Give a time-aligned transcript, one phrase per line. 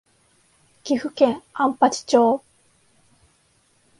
[0.83, 2.41] 岐阜県安八町